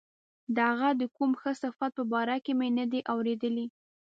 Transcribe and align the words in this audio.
د 0.55 0.57
هغه 0.69 0.89
د 0.99 1.01
کوم 1.15 1.31
ښه 1.39 1.51
صفت 1.61 1.91
په 1.97 2.03
باره 2.11 2.35
کې 2.43 2.51
مې 2.59 2.69
نه 2.77 2.85
دي 2.91 3.01
اوریدلي. 3.13 3.65